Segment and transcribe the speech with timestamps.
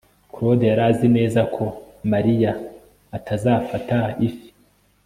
[0.33, 1.65] claude yari azi neza ko
[2.11, 2.51] mariya
[3.17, 4.47] atazafata ifi